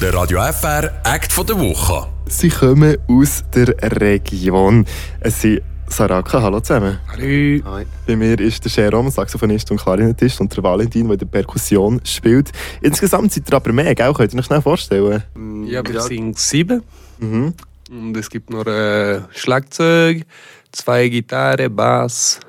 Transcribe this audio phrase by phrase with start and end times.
[0.00, 2.08] Der Radio FR Act von der Woche.
[2.26, 3.68] Sie kommen aus der
[4.00, 4.84] Region.
[5.20, 6.98] Es sind Saraka, hallo zusammen.
[7.08, 7.22] Hallo.
[7.22, 7.86] Hi.
[8.06, 12.00] Bei mir ist der Jerome, Saxophonist und Klarinettist und der Valentin, der in der Perkussion
[12.04, 12.50] spielt.
[12.80, 14.12] Insgesamt seid ihr aber mehr, gell?
[14.12, 15.22] Könnt ihr euch schnell vorstellen?
[15.66, 16.82] Ja, wir sind sieben.
[17.18, 17.54] Mhm.
[17.88, 20.26] Und es gibt noch äh, Schlagzeug,
[20.72, 22.40] zwei Gitarre, Bass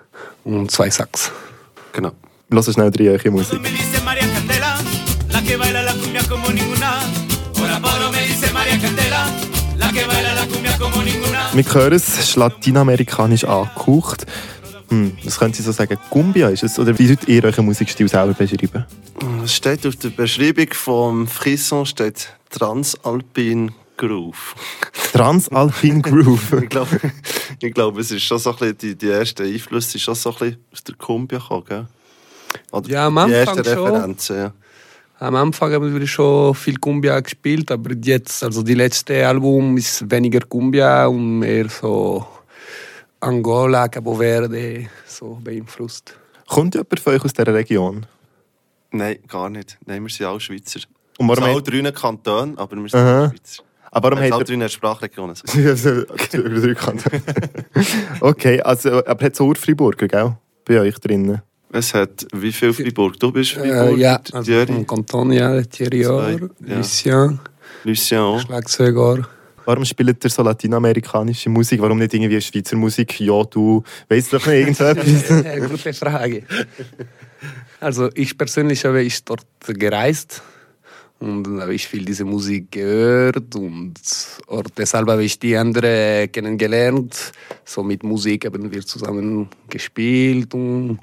[0.43, 1.31] und zwei Sax.
[1.93, 2.13] Genau.
[2.49, 3.59] Lass schnell rein, eure Musik.
[5.47, 6.99] Que baila la cumbia como ninguna.
[7.61, 9.25] Ora Poro me dice María Candela,
[10.51, 10.77] cumbia.
[11.53, 14.25] Wir hören es, es ist latinamerikanisch angehaucht.
[14.89, 15.97] Hm, was können Sie so sagen?
[16.09, 16.77] Cumbia ist es?
[16.77, 18.85] Oder wie würdet ihr euren Musikstil selber beschreiben?
[19.43, 24.55] Es steht auf der Beschreibung vom Frisson steht Transalpin Groove.
[25.13, 26.53] Transalpine Groove.
[26.63, 26.99] ich glaube,
[27.61, 30.29] ich glaub, es ist schon so ein bisschen, die, die ersten Einflüsse sind schon so
[30.29, 31.85] ein bisschen aus der Kumbia gekommen, gell?
[32.71, 33.85] Oder Ja, am die Anfang ersten schon.
[33.85, 34.53] Referenzen, ja.
[35.19, 40.09] Am Anfang haben wir schon viel Cumbia gespielt, aber jetzt, also die letzte Album ist
[40.11, 42.23] weniger Cumbia und mehr so
[43.19, 46.15] Angola, Cabo Verde, so beeinflusst.
[46.45, 48.05] Kommt jemand von euch aus dieser Region?
[48.91, 49.79] Nein, gar nicht.
[49.87, 50.81] Nein, wir sind alle Schweizer.
[51.17, 53.19] Und Wir warum sind alle drei Kantonen, aber wir sind Aha.
[53.21, 53.63] alle Schweizer.
[53.89, 54.59] Aber warum ihr...
[54.59, 55.35] drei Sprachregionen.
[55.35, 57.23] Also, über drei Kantone.
[58.21, 60.37] okay, also, aber hat es auch Freiburger, gell?
[60.63, 61.41] Bei euch drinnen?
[61.77, 63.19] Es hat wie viel Fribourg?
[63.19, 66.77] Du bist Äh, Fribourg, ja, der also Thierry, vom Kanton, ja, Thierry Or, ja.
[66.77, 67.39] Lucien,
[67.83, 68.41] Lucien auch.
[68.41, 69.27] Schlagzeuger.
[69.63, 71.79] Warum spielt ihr so latinamerikanische Musik?
[71.81, 73.19] Warum nicht irgendwie Schweizer Musik?
[73.19, 75.29] Ja, du weißt doch nicht irgendetwas.
[75.45, 76.43] Ja, gute Frage.
[77.79, 80.41] Also ich persönlich habe ich dort gereist
[81.19, 83.99] und dann habe ich viel diese Musik gehört und
[84.77, 87.33] deshalb habe ich die andere kennengelernt.
[87.65, 90.99] So mit Musik haben wir zusammen gespielt und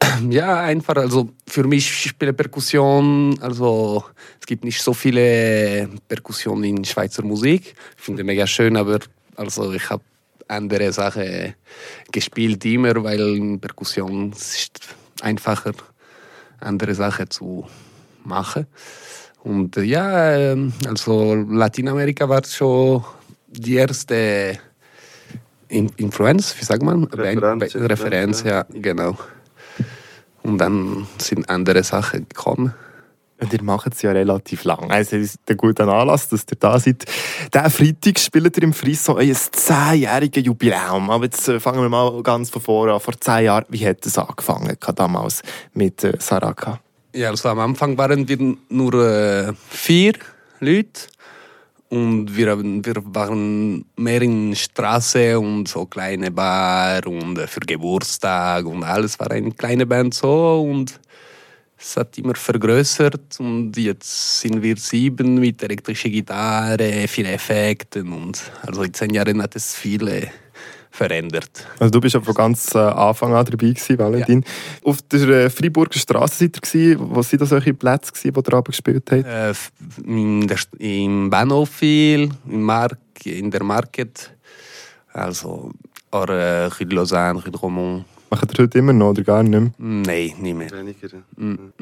[0.30, 4.04] ja, einfach, also für mich spiele Perkussion, also
[4.40, 7.74] es gibt nicht so viele Perkussionen in Schweizer Musik.
[7.96, 9.00] Ich finde mega schön, aber
[9.36, 10.02] also ich habe
[10.48, 11.54] andere Sachen
[12.12, 14.80] gespielt immer, weil Perkussion ist
[15.20, 15.72] einfacher,
[16.60, 17.66] andere Sachen zu
[18.24, 18.66] machen.
[19.42, 23.04] Und äh, ja, ähm, also Lateinamerika war schon
[23.46, 24.58] die erste
[25.68, 27.04] In Influenz, wie sagt man?
[27.04, 29.16] Referenz, Referenz, ja, genau.
[30.46, 32.72] Und dann sind andere Sachen gekommen.
[33.38, 34.90] Und ihr macht es ja relativ lang.
[34.90, 37.04] Also es ist ein guter Anlass, dass ihr da seid.
[37.52, 41.10] Diesen Freitag spielt ihr im Frisson euer zehnjähriges Jubiläum.
[41.10, 43.00] Aber jetzt äh, fangen wir mal ganz von vorne an.
[43.00, 45.42] Vor zehn Jahren, wie hat es angefangen damals
[45.74, 46.80] mit äh, Saraka?
[47.14, 50.14] Ja, also am Anfang waren wir nur äh, vier
[50.60, 51.00] Leute
[51.88, 58.82] und wir, wir waren mehr in Straße und so kleine Bar und für Geburtstag und
[58.82, 60.98] alles war eine kleine Band so und
[61.78, 68.50] es hat immer vergrößert und jetzt sind wir sieben mit elektrischer Gitarre, viele Effekte und
[68.62, 70.30] also in zehn Jahren hat es viele
[70.96, 71.66] verändert.
[71.78, 74.44] Also du bist ja von ganz äh, Anfang an dabei gewesen, Valentin.
[74.82, 77.14] Auf der äh, Freiburger Straße seid ihr gewesen.
[77.14, 79.24] Wo sind das solche Plätze gewesen, wo ihr Abend gespielt habt?
[79.24, 79.52] Äh,
[80.06, 84.32] in der, Im Bahnhof viel, im Mark, in der Market.
[85.12, 85.70] Also,
[86.12, 88.04] oder äh, de Lausanne, de Romont.
[88.30, 89.72] Macht ihr heute immer noch oder gar nicht mehr?
[89.78, 90.70] Nein, nicht mehr.
[90.70, 91.08] Weniger.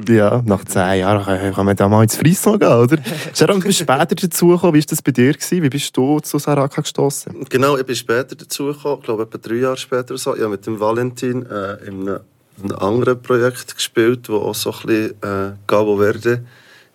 [0.08, 2.98] Ja, nach zehn Jahren kann kann man da mal ins Frisson gehen, oder?
[3.34, 4.74] Sharon, du bist später dazugekommen.
[4.74, 5.32] Wie war das bei dir?
[5.32, 5.62] Gewesen?
[5.62, 7.46] Wie bist du zu Saraka gestoßen?
[7.48, 10.34] Genau, ich bin später dazugekommen, ich glaube etwa drei Jahre später so.
[10.34, 12.20] Ich habe mit dem Valentin äh, in einem,
[12.62, 16.44] einem anderen Projekt gespielt, wo auch so ein bisschen äh, Cabo Verde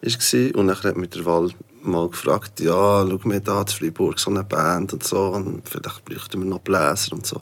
[0.02, 0.60] war.
[0.60, 1.50] Und dann hat mich der Val
[1.90, 6.06] mal gefragt, ja, schau mir da in Freiburg so eine Band und so, und vielleicht
[6.06, 7.42] bräuchten wir noch Bläser und so.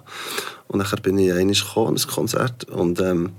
[0.68, 3.32] Und dann bin ich einmal gekommen, ein Konzert, und ähm,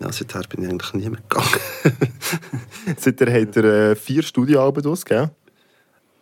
[0.00, 1.48] ja, seither bin ich eigentlich nie mehr gegangen.
[2.98, 5.30] Seitdem habt ihr äh, vier Studioalben aus, gell?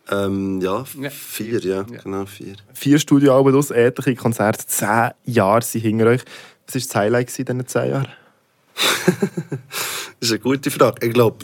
[0.09, 1.09] ähm, ja, Ja.
[1.09, 1.83] vier, ja, Ja.
[1.83, 2.55] genau, vier.
[2.73, 4.65] Vier Studioalben aus, etliche Konzerte.
[4.67, 6.21] Zehn Jahre sind hinter euch.
[6.67, 8.07] Was war das Highlight in diesen zehn Jahren?
[10.19, 11.07] Das ist eine gute Frage.
[11.07, 11.37] Ich glaube,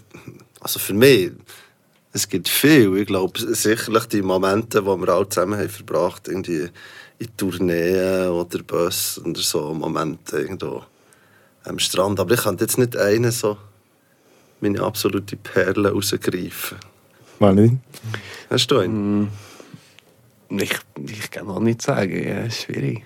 [0.59, 1.31] also für mich,
[2.17, 2.97] es gibt viel.
[2.97, 6.69] Ich glaube, sicherlich die Momente, die wir alle zusammen haben verbracht irgendwie
[7.19, 10.83] in Tourneen oder Bus oder so Momente irgendwo
[11.63, 12.19] am Strand.
[12.19, 13.57] Aber ich kann jetzt nicht einen so
[14.61, 16.79] meine absolute Perle rausgreifen.
[17.39, 17.81] Valentin?
[18.49, 19.29] Hast du einen?
[20.49, 20.75] Ich,
[21.07, 23.05] ich kann auch nicht sagen, ja, schwierig.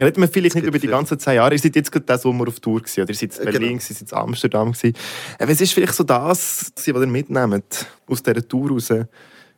[0.00, 1.52] Reden wir vielleicht nicht über die ganzen zehn Jahre.
[1.54, 3.60] Ihr seid jetzt gerade diesen Sommer auf Tour gewesen, oder ihr seid in Äh, Berlin,
[3.60, 3.74] genau.
[3.74, 4.72] ihr seid in Amsterdam.
[4.72, 4.94] Gewesen.
[5.38, 8.90] Äh, Was ist vielleicht so das, was ihr mitnehmt aus dieser Tour raus?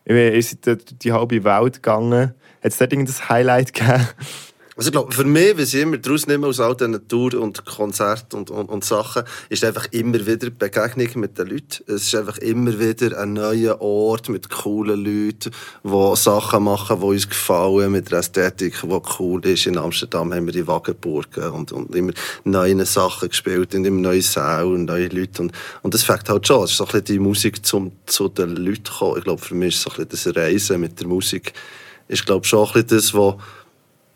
[0.05, 2.35] Ihr seid durch die halbe Welt gegangen.
[2.62, 4.09] Hat es dort irgendein Highlight gegeben?
[4.75, 7.67] Also ich glaube, für mich, was ich immer daraus nehme aus all diesen Touren und
[7.67, 11.85] Konzerten und, und, und Sachen, ist einfach immer wieder die Begegnung mit den Leuten.
[11.89, 15.51] Es ist einfach immer wieder ein neuer Ort mit coolen Leuten,
[15.85, 19.67] die Sachen machen, die uns gefallen, mit der Ästhetik, die cool ist.
[19.67, 22.13] In Amsterdam haben wir die Wagenburgen und, und immer
[22.45, 25.43] neue Sachen gespielt und immer neue Säle und neue Leute.
[25.43, 25.53] Und,
[25.83, 26.65] und das fängt halt schon.
[26.65, 29.19] Es ist so ein bisschen die Musik, zum zu den Leuten kommen.
[29.19, 31.53] Ich glaube, für mich ist so ein bisschen das Reisen mit der Musik,
[32.09, 33.35] ist glaube schon ein bisschen das, was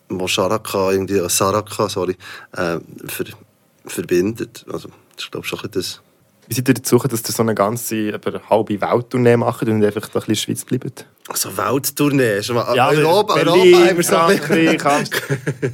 [0.08, 2.16] wo Sharaka irgendwie, Saraka, sorry,
[2.52, 3.24] äh, ver,
[3.86, 4.64] verbindet.
[4.72, 6.00] Also, das ist, glaube schon ein das.
[6.48, 10.02] Wie seid ihr dazu, dass ihr so eine ganze aber halbe Welttournee macht und einfach
[10.04, 11.04] ein bisschen in der Schweiz bleibt?
[11.28, 12.38] Also Welttournee,
[12.76, 15.10] Ja, Europa, Berlin, Europa bisschen- Frankreich.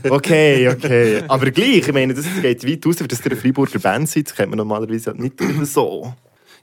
[0.09, 1.23] Okay, okay.
[1.29, 4.29] Aber gleich, ich meine, das geht weit aus, dass ihr eine Freiburger Band seid.
[4.31, 5.35] Das kennt man normalerweise halt nicht
[5.67, 6.15] so.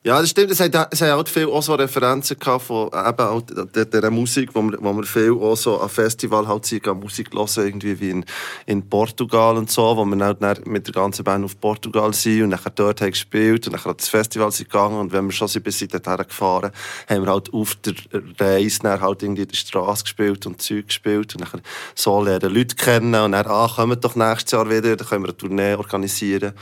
[0.01, 0.49] Ja, das stimmt.
[0.49, 4.09] Es hat, es hat auch viel auch so Referenzen gehabt von eben auch der, der
[4.09, 7.99] Musik, wo wir, wo wir viel auch so an Festival halt an Musik hören, irgendwie
[7.99, 8.25] wie in,
[8.65, 12.49] in Portugal und so, wo dann, dann mit der ganzen Band auf Portugal sind und
[12.49, 15.63] nachher dort haben gespielt und nachher das Festival sind gegangen und wenn wir schon sind
[15.63, 16.71] bis dorthin gefahren,
[17.09, 17.93] haben wir halt auf der
[18.39, 21.59] Reise dann halt irgendwie in Straße gespielt und Zeug gespielt und nachher
[21.93, 25.29] so lernen Leute kennen und dann, ah, kommen doch nächstes Jahr wieder, dann können wir
[25.29, 26.53] eine Tournee organisieren.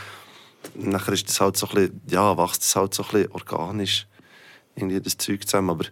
[0.75, 4.07] Nachher ist das halt so ein bisschen, ja, wächst das halt so ein bisschen organisch
[4.75, 5.71] irgendwie das Zeug zusammen.
[5.71, 5.85] Aber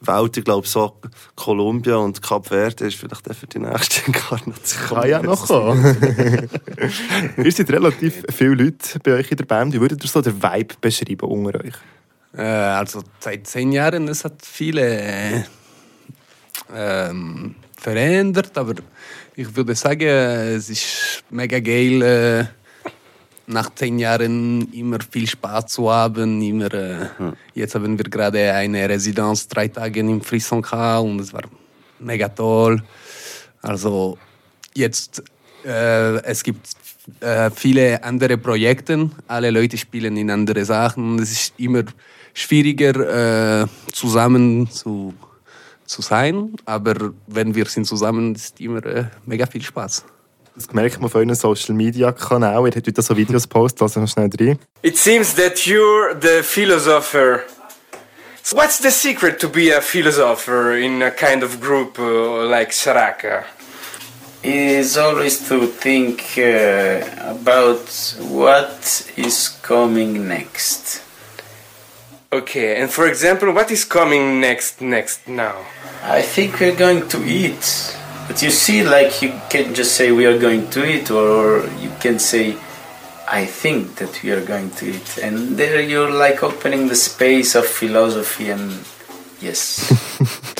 [0.00, 0.96] Welt, ich glaube, so
[1.34, 4.88] Kolumbien und Kap Verde ist vielleicht für die nächste Inkarnation.
[4.88, 5.96] Kann ja noch kommen.
[7.36, 9.74] ihr seid relativ viele Leute bei euch in der Band.
[9.74, 11.74] Wie würdet ihr so den Vibe beschreiben unter euch?
[12.36, 15.42] Äh, also seit zehn Jahren, es hat viele äh,
[16.72, 18.74] ähm, verändert, aber
[19.34, 22.46] ich würde sagen, es ist mega geil, äh,
[23.48, 26.40] nach zehn Jahren immer viel Spaß zu haben.
[26.42, 27.06] Immer, äh,
[27.54, 31.42] Jetzt haben wir gerade eine Residenz, drei Tage im Frisson gehabt und es war
[31.98, 32.82] mega toll.
[33.62, 34.18] Also
[34.74, 35.22] jetzt,
[35.64, 36.68] äh, es gibt
[37.20, 41.18] äh, viele andere Projekte, alle Leute spielen in andere Sachen.
[41.18, 41.84] Es ist immer
[42.34, 45.14] schwieriger, äh, zusammen zu,
[45.86, 50.04] zu sein, aber wenn wir sind zusammen, ist immer äh, mega viel Spaß.
[50.58, 52.66] Das merkt man auf euren Social Media Kanal.
[52.66, 54.58] Ihr habt heute so Videos gepostet, also noch schnell rein.
[54.82, 57.44] It seems that you're the philosopher.
[58.42, 62.72] So what's the secret to be a philosopher in a kind of group uh, like
[62.72, 63.44] Saraka?
[64.42, 71.02] is always to think uh, about what is coming next.
[72.32, 75.54] Okay, and for example, what is coming next next now?
[76.02, 77.96] I think we're going to eat.
[78.28, 81.90] But you see, like, you can just say we are going to eat, or you
[81.98, 82.56] can say,
[83.26, 85.18] I think that we are going to eat.
[85.22, 88.84] And there you're like opening the space of philosophy and
[89.40, 89.80] yes.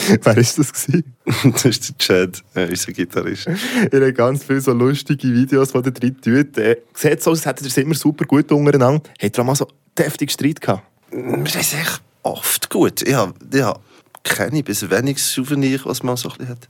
[0.23, 1.15] Wer ist das gewesen?
[1.53, 3.47] das ist der Chad, äh, unser Gitarrist.
[3.47, 6.57] Ihr habt ganz viele so lustige Videos, die ihr drin tut.
[6.57, 9.03] Äh, sieht so aus, als hättet ihr es immer super gut untereinander.
[9.21, 10.85] Habt ihr auch mal so deftig Streit gehabt?
[11.11, 13.03] Wir haben es echt oft gut.
[13.03, 13.81] Ich habe, ich habe
[14.23, 16.69] keine bis wenig Souvenir, was man so ein bisschen hat.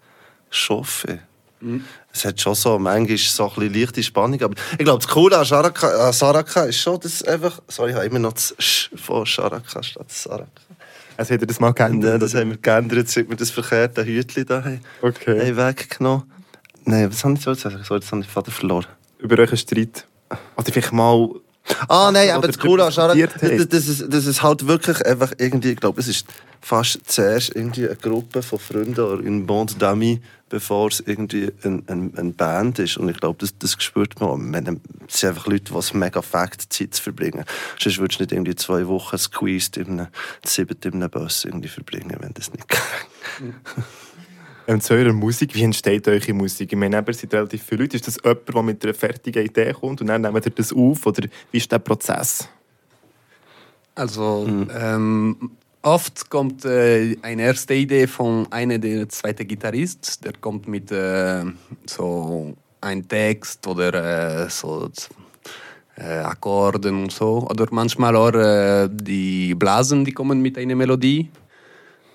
[0.51, 1.21] Schaffen.
[2.13, 5.45] Es hat schon so, manchmal so ein leichte Spannung, aber ich glaube, das Coole an
[5.45, 9.83] Saraka, Saraka ist schon, dass einfach, sorry, ich habe immer noch das Sch von Saraka
[9.83, 10.49] statt Saraka.
[11.17, 12.23] Also habt ihr das mal geändert?
[12.23, 15.41] das haben wir geändert, seit wir das verkehrte Hütchen da haben, Okay.
[15.41, 16.31] haben weggenommen.
[16.85, 17.85] Nein, was habe ich so gesagt?
[17.85, 18.87] Sorry, das habe ich den Vater verloren.
[19.19, 20.07] Über euren Streit.
[20.57, 21.29] Oder vielleicht mal...
[21.89, 23.73] Ah, nein, aber das Coole an Saraka, diskutiert das, habt.
[23.73, 26.27] das, ist, das ist halt wirklich einfach irgendwie, ich glaube, es ist
[26.61, 31.85] fast zuerst irgendwie eine Gruppe von Freunden oder ein Bond d'Amis, bevor es irgendwie ein,
[31.87, 32.97] ein, eine Band ist.
[32.97, 34.51] Und ich glaube, das, das spürt man.
[34.51, 37.45] Man- Es sind einfach Leute, die es mega fakt Zeit zu verbringen.
[37.79, 40.07] Sonst würdest du nicht irgendwie zwei Wochen squeezed in einem,
[40.45, 42.79] siebten in einem Bus irgendwie verbringen, wenn das nicht geht.
[44.69, 46.71] Ähm, zu eurer Musik, wie entsteht eure Musik?
[46.71, 47.97] Ich meine, ihr seid relativ viele Leute.
[47.97, 51.07] Ist das jemand, der mit einer fertigen Idee kommt und dann nehmt ihr das auf?
[51.07, 52.47] Oder wie ist der Prozess?
[53.95, 54.47] Also
[54.79, 60.93] ähm, oft kommt äh, eine erste Idee von einer der zweiten Gitarrist, der kommt mit
[60.93, 61.45] äh,
[61.87, 64.91] so einem Text oder äh, so
[65.97, 67.49] äh, Akkorden und so.
[67.49, 71.31] Oder manchmal auch äh, die Blasen, die kommen mit einer Melodie.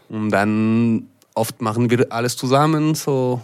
[0.10, 3.41] Und dann oft machen wir alles zusammen, so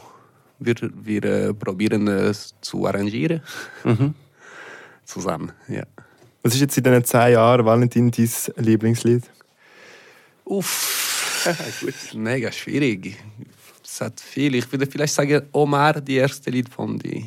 [0.59, 3.41] wir, wir äh, probieren es zu arrangieren.
[5.05, 5.83] Zusammen, ja.
[6.43, 9.23] Was ist jetzt in diesen zehn Jahren, Valentin, dein Lieblingslied?
[10.45, 11.45] Uff,
[12.13, 13.17] mega schwierig.
[13.83, 14.55] Es hat viel.
[14.55, 17.25] Ich würde vielleicht sagen, Omar, die erste Lied von die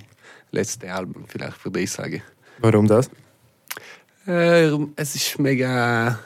[0.52, 2.22] letzte Album, vielleicht würde ich sagen.
[2.58, 3.10] Warum das?
[4.26, 6.18] Äh, es ist mega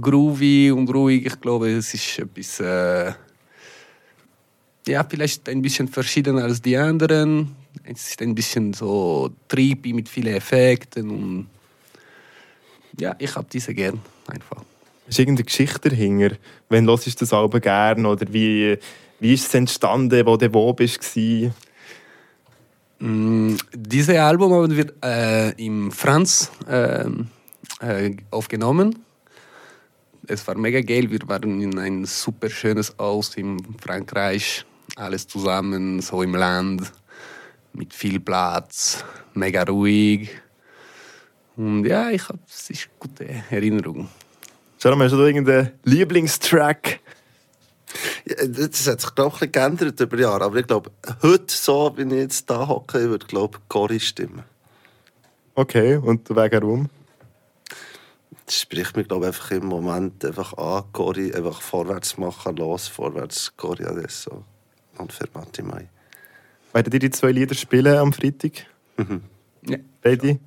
[0.00, 1.26] groovy und ruhig.
[1.26, 2.60] Ich glaube, es ist etwas.
[2.60, 3.12] Äh,
[4.86, 7.54] ja, vielleicht ein bisschen verschiedener als die anderen.
[7.84, 11.46] Es ist ein bisschen so trippy mit vielen Effekten und
[12.98, 14.62] ja, ich habe diese gern einfach.
[15.06, 16.36] Ist irgendeine Geschichte dahinter?
[16.68, 18.06] Wenn hörst du das Album gern?
[18.06, 18.76] Oder wie,
[19.20, 21.16] wie ist es entstanden, wo du wo bist?
[22.98, 27.28] Mm, Dieses Album haben wir äh, im Franz ähm,
[27.80, 28.98] äh, aufgenommen.
[30.28, 31.10] Es war mega geil.
[31.10, 34.64] Wir waren in ein super schönes Haus in Frankreich.
[34.96, 36.92] Alles zusammen, so im Land,
[37.72, 40.30] mit viel Platz, mega ruhig.
[41.56, 44.08] Und ja, ich habe es ist gute Erinnerung.
[44.78, 47.00] Sharon, hast du da irgendeinen Lieblingstrack?
[48.24, 50.44] Ja, Das hat sich, glaube ich, ein bisschen geändert über die Jahre.
[50.44, 50.90] Aber ich glaube,
[51.22, 54.44] heute, so wie ich jetzt da hocke, würde, glaube ich, Cory stimmen.
[55.54, 56.88] Okay, und wegen warum?
[58.52, 62.86] Das spricht mir, glaube ich, einfach im Moment einfach an, Cory einfach vorwärts machen, los,
[62.86, 64.44] vorwärts, Cory adesso.
[64.98, 65.88] Und fermati mai.
[66.74, 68.66] Werden ihr die zwei Lieder spielen am Freitag?
[69.66, 69.78] Ja.
[70.02, 70.38] Beide?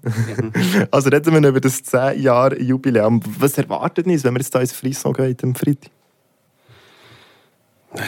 [0.91, 3.21] also reden wir über das 10 Jahre Jubiläum.
[3.39, 5.89] Was erwartet uns, wenn wir jetzt da ins Frisson gehen am Freitag?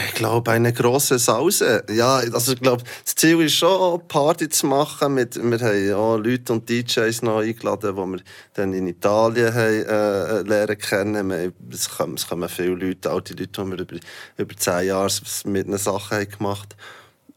[0.07, 1.83] Ich glaube, eine große Sause.
[1.89, 5.13] Ja, also ich glaube, das Ziel ist schon, Party zu machen.
[5.13, 8.19] Mit, wir haben ja Leute und DJs noch eingeladen, die wir
[8.53, 11.53] dann in Italien haben, äh, lernen kennen.
[11.71, 13.95] Es, kommen, es kommen viele Leute, alte Leute, die wir über,
[14.37, 15.09] über zehn Jahre
[15.45, 16.75] mit ihnen Sachen haben gemacht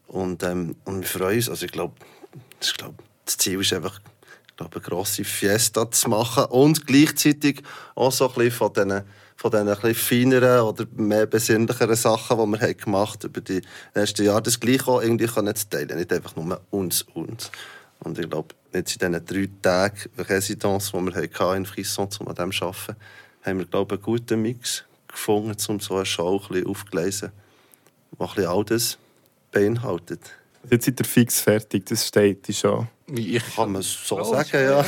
[0.07, 1.49] und, ähm, und wir freuen uns.
[1.49, 1.93] Also ich glaube,
[2.61, 3.99] ich glaube, das Ziel ist einfach,
[4.49, 7.63] ich glaube, eine grosse Fiesta zu machen und gleichzeitig
[7.95, 9.03] auch so ein bisschen von diesen
[9.41, 13.61] von diesen ein bisschen feineren oder mehr besinnlicheren Sachen, die wir haben gemacht über die
[13.95, 15.97] letzten Jahre, das gleich auch irgendwie können zu teilen.
[15.97, 17.49] Nicht einfach nur uns, uns.
[18.01, 22.27] Und ich glaube, jetzt in diesen drei Tagen Residenz, die wir hatten in Frisson, um
[22.27, 22.95] an dem zu arbeiten,
[23.41, 27.31] haben wir, glaube ich, einen guten Mix gefunden, um so eine Show ein bisschen aufzugleisen,
[28.11, 28.99] die ein bisschen all das
[29.51, 30.19] beinhaltet.
[30.69, 32.87] Jetzt seid ihr fix fertig, das steht schon.
[33.07, 34.85] Ich Kann man so sagen, ja.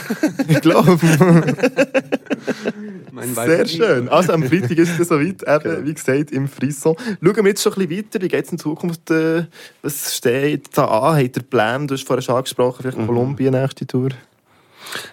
[0.47, 0.99] Ich glaube.
[3.21, 4.09] Sehr schön.
[4.09, 6.95] Also am Freitag ist es soweit, eben, wie gesagt, im Frisson.
[7.21, 8.21] Schauen wir jetzt schon ein bisschen weiter.
[8.21, 9.11] Wie geht es in Zukunft?
[9.11, 9.45] Äh,
[9.81, 11.17] was steht da an?
[11.17, 11.87] Habt ihr Pläne?
[11.87, 13.07] Du hast vorhin schon angesprochen, vielleicht Mhm.
[13.07, 14.09] Kolumbien nächste Tour.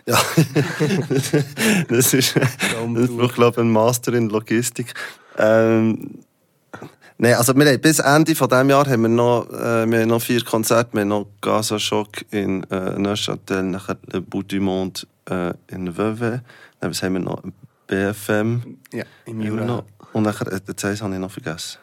[0.07, 0.19] Ja,
[1.89, 4.93] das ist, das braucht, glaube ich, einen Master in Logistik.
[5.39, 6.19] Ähm,
[7.23, 10.09] Nein, also wir haben bis Ende von diesem Jahr haben wir noch, äh, wir haben
[10.09, 10.95] noch vier Konzerte.
[10.95, 15.95] Wir haben noch Gaza Schock in äh, Neuchâtel, nachher Le Bout du Monde äh, in
[15.99, 16.41] Vevey.
[16.81, 17.43] Dann haben wir noch?
[17.91, 18.79] BFM.
[18.93, 19.65] Ja, im Jura.
[19.65, 19.85] noch.
[20.13, 21.79] Und nachher, äh, den Zeiss habe ich noch vergessen.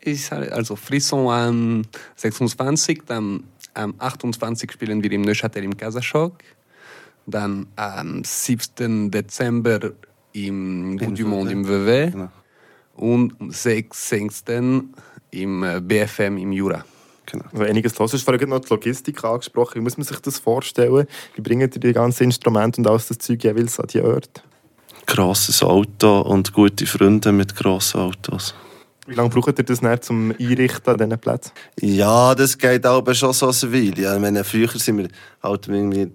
[0.00, 1.82] Ich, also Frisson am
[2.16, 6.34] 26, dann am 28 spielen wir im Neuchâtel im Casachok.
[7.26, 9.10] Dann am 7.
[9.10, 9.92] Dezember
[10.32, 12.10] im Bout du Monde im Vevey.
[12.10, 12.28] Genau.
[12.94, 14.94] Und am 16.
[15.30, 16.84] im äh, BFM im Jura.
[17.26, 17.44] genau.
[17.52, 18.10] Also einiges los.
[18.10, 19.76] Du hast vorhin noch die Logistik angesprochen.
[19.76, 21.06] Wie muss man sich das vorstellen?
[21.34, 24.42] Wie bringen ihr die ganzen Instrumente und alles das Zeug jeweils an die Orte?
[25.08, 28.54] Grosses Auto und gute Freunde mit grossen Autos.
[29.06, 31.52] Wie lange braucht ihr das dann zum Einrichten an diesen Plätzen?
[31.80, 34.02] Ja, das geht aber schon so eine Weile.
[34.02, 35.08] Ja, ich meine, früher sind wir
[35.42, 36.12] halt irgendwie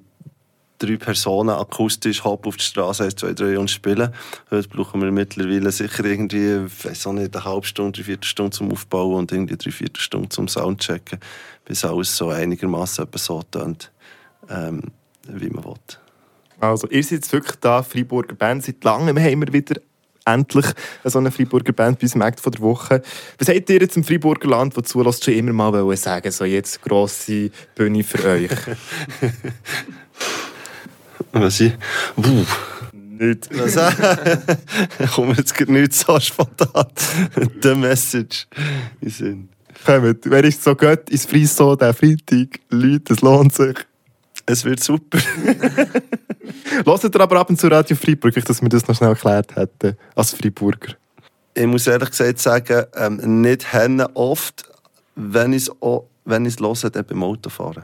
[0.77, 4.13] drei Personen akustisch hopp auf die Straße, eins, zwei, drei und spielen.
[4.51, 8.51] Heute brauchen wir mittlerweile sicher irgendwie, ich weiss auch nicht, eine halbe Stunde, drei Viertelstunde
[8.51, 11.19] zum Aufbauen und irgendwie drei Viertelstunde zum Soundchecken,
[11.65, 13.91] bis alles so einigermaßen so tönt,
[14.51, 14.83] ähm,
[15.27, 16.02] wie man will.
[16.63, 18.63] Also, ihr seid jetzt wirklich da, Freiburger Band.
[18.63, 19.81] Seit langem haben wir wieder
[20.23, 20.65] endlich
[21.03, 23.01] so eine Freiburger Band bei uns im Act von der Woche.
[23.37, 26.45] Was habt ihr jetzt im Freiburger Land, das zulässt, schon immer mal wollen sagen so
[26.45, 28.49] jetzt grosse Bühne für euch?
[31.33, 31.73] Was ich?
[32.15, 32.45] Wuh.
[32.93, 33.49] Nicht.
[33.75, 33.75] Was?
[35.15, 36.87] Kommt jetzt gerade nicht so spontan.
[37.61, 38.47] The Message.
[39.01, 39.49] In Sinn.
[39.85, 42.61] Kommt, wer ist so gut ins Frisson, der Freitag?
[42.69, 43.75] Leute, es lohnt sich.
[44.45, 45.19] Es wird super.
[46.85, 49.97] Hört ihr aber ab und zu Radio Freiburg, dass wir das noch schnell erklärt hätten,
[50.15, 50.95] als Freiburger?
[51.53, 54.65] Ich muss ehrlich gesagt sagen, ähm, nicht hennen oft,
[55.15, 55.71] wenn ich es
[56.25, 57.83] wenn ich's höre, dann beim Autofahren.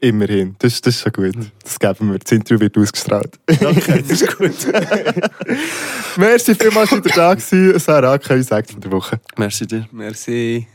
[0.00, 1.52] Immerhin, das, das ist schon gut.
[1.62, 2.18] Das geben wir.
[2.18, 3.38] Das Interview wird ausgestrahlt.
[3.48, 4.52] Okay, das ist gut.
[6.16, 7.78] Merci vielmals, dass ihr da gewesen.
[7.78, 9.18] Sarah, kein Sekt von der Woche.
[9.38, 9.86] Merci dir.
[9.90, 10.66] Merci.